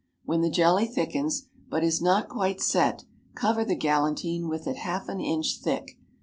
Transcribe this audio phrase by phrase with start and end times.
[0.25, 3.03] When the jelly thickens, but is not quite set,
[3.35, 5.99] cover the galantine with it half an inch thick.